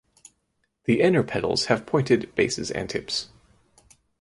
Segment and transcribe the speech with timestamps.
[0.85, 3.29] The inner petals have pointed bases and tips.